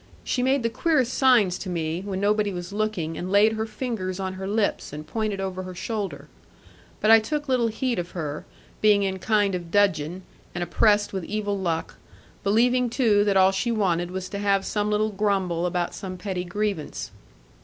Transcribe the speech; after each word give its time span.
She 0.23 0.41
made 0.41 0.63
the 0.63 0.69
queerest 0.71 1.13
signs 1.13 1.59
to 1.59 1.69
me, 1.69 2.01
when 2.01 2.19
nobody 2.19 2.51
was 2.51 2.73
looking, 2.73 3.19
and 3.19 3.31
laid 3.31 3.53
her 3.53 3.67
fingers 3.67 4.19
on 4.19 4.33
her 4.33 4.47
lips, 4.47 4.91
and 4.91 5.05
pointed 5.05 5.39
over 5.39 5.61
her 5.61 5.75
shoulder. 5.75 6.27
But 6.99 7.11
I 7.11 7.19
took 7.19 7.47
little 7.47 7.67
heed 7.67 7.99
of 7.99 8.09
her, 8.17 8.43
being 8.81 9.03
in 9.03 9.17
a 9.17 9.19
kind 9.19 9.53
of 9.53 9.69
dudgeon, 9.69 10.23
and 10.55 10.63
oppressed 10.63 11.13
with 11.13 11.23
evil 11.25 11.55
luck; 11.55 11.97
believing 12.43 12.89
too 12.89 13.23
that 13.25 13.37
all 13.37 13.51
she 13.51 13.71
wanted 13.71 14.09
was 14.09 14.27
to 14.29 14.39
have 14.39 14.65
some 14.65 14.89
little 14.89 15.11
grumble 15.11 15.67
about 15.67 15.93
some 15.93 16.17
petty 16.17 16.45
grievance. 16.45 17.11